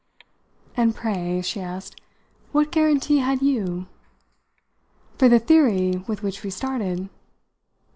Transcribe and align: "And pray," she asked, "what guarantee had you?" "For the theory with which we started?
"And 0.75 0.95
pray," 0.95 1.43
she 1.43 1.61
asked, 1.61 2.01
"what 2.51 2.71
guarantee 2.71 3.17
had 3.19 3.43
you?" 3.43 3.85
"For 5.19 5.29
the 5.29 5.37
theory 5.37 6.03
with 6.07 6.23
which 6.23 6.41
we 6.41 6.49
started? 6.49 7.07